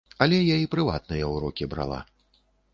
Але 0.25 0.39
я 0.39 0.55
і 0.61 0.69
прыватныя 0.73 1.29
ўрокі 1.35 1.71
брала. 1.77 2.03